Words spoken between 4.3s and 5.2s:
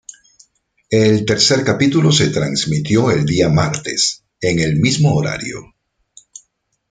en el mismo